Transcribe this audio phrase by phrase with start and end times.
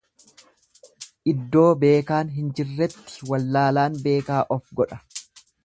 [1.33, 5.03] Iddoo beekaan hin jiretti wallaalaan beekaa of godha.